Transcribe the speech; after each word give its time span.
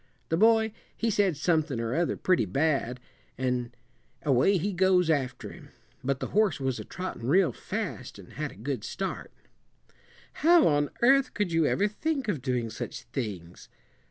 The 0.29 0.35
boy, 0.37 0.73
he 0.97 1.11
said 1.11 1.37
somethin' 1.37 1.79
or 1.79 1.93
other 1.93 2.17
pretty 2.17 2.45
bad 2.45 2.99
an' 3.37 3.71
away 4.23 4.57
he 4.57 4.73
goes 4.73 5.11
after 5.11 5.51
him; 5.51 5.69
but 6.03 6.19
the 6.19 6.29
horse 6.33 6.59
was 6.59 6.79
a 6.79 6.83
trottin' 6.83 7.27
real 7.27 7.51
fast, 7.51 8.17
an' 8.17 8.31
had 8.31 8.51
a 8.51 8.55
good 8.55 8.83
start." 8.83 9.31
"How 10.41 10.67
on 10.67 10.89
earth 11.03 11.35
could 11.35 11.51
you 11.51 11.67
ever 11.67 11.87
think 11.87 12.27
of 12.27 12.41
doing 12.41 12.71
such 12.71 13.03
things?" 13.03 13.69